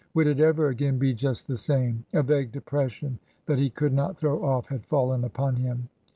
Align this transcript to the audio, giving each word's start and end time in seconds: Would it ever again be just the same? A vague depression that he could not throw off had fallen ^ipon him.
Would 0.15 0.25
it 0.25 0.39
ever 0.39 0.67
again 0.69 0.97
be 0.97 1.13
just 1.13 1.45
the 1.47 1.57
same? 1.57 2.05
A 2.11 2.23
vague 2.23 2.51
depression 2.51 3.19
that 3.45 3.59
he 3.59 3.69
could 3.69 3.93
not 3.93 4.17
throw 4.17 4.43
off 4.43 4.65
had 4.65 4.83
fallen 4.87 5.21
^ipon 5.21 5.59
him. 5.59 5.89